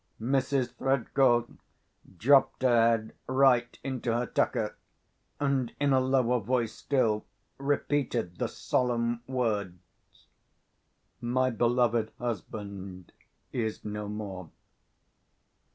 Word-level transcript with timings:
Mrs. 0.19 0.73
Threadgall 0.73 1.57
dropped 2.17 2.63
her 2.63 2.89
head 2.89 3.13
right 3.27 3.77
into 3.83 4.11
her 4.11 4.25
tucker, 4.25 4.75
and, 5.39 5.75
in 5.79 5.93
a 5.93 5.99
lower 5.99 6.39
voice 6.39 6.73
still, 6.73 7.23
repeated 7.59 8.39
the 8.39 8.47
solemn 8.47 9.21
words, 9.27 9.77
"My 11.21 11.51
beloved 11.51 12.11
husband 12.17 13.11
is 13.51 13.85
no 13.85 14.07
more." 14.09 14.49